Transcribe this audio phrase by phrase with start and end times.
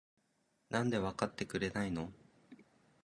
[0.71, 2.11] なんでわかってくれないの？？